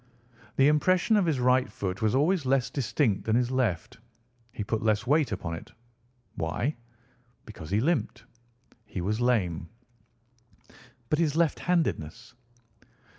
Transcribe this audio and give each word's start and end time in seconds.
"The 0.55 0.67
impression 0.67 1.15
of 1.15 1.27
his 1.27 1.39
right 1.39 1.71
foot 1.71 2.01
was 2.01 2.15
always 2.15 2.43
less 2.43 2.71
distinct 2.71 3.23
than 3.25 3.35
his 3.35 3.51
left. 3.51 3.99
He 4.51 4.63
put 4.63 4.81
less 4.81 5.05
weight 5.05 5.31
upon 5.31 5.53
it. 5.53 5.71
Why? 6.33 6.75
Because 7.45 7.69
he 7.69 7.79
limped—he 7.79 8.99
was 9.01 9.21
lame." 9.21 9.69
"But 11.11 11.19
his 11.19 11.35
left 11.35 11.59
handedness." 11.59 12.33